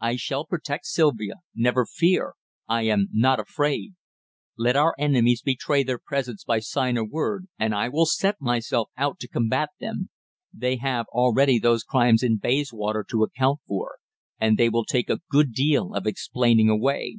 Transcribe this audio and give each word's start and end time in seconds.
"I 0.00 0.16
shall 0.16 0.46
protect 0.46 0.86
Sylvia, 0.86 1.34
never 1.54 1.84
fear. 1.84 2.32
I 2.66 2.84
am 2.84 3.08
not 3.12 3.38
afraid. 3.38 3.92
Let 4.56 4.74
our 4.74 4.94
enemies 4.98 5.42
betray 5.42 5.82
their 5.82 5.98
presence 5.98 6.44
by 6.44 6.60
sign 6.60 6.96
or 6.96 7.06
word, 7.06 7.48
and 7.58 7.74
I 7.74 7.90
will 7.90 8.06
set 8.06 8.40
myself 8.40 8.88
out 8.96 9.18
to 9.18 9.28
combat 9.28 9.68
them. 9.78 10.08
They 10.50 10.76
have 10.76 11.04
already 11.08 11.58
those 11.58 11.84
crimes 11.84 12.22
in 12.22 12.38
Bayswater 12.38 13.04
to 13.10 13.22
account 13.22 13.58
for. 13.66 13.98
And 14.40 14.56
they 14.56 14.70
will 14.70 14.86
take 14.86 15.10
a 15.10 15.20
good 15.30 15.52
deal 15.52 15.92
of 15.92 16.06
explaining 16.06 16.70
away." 16.70 17.18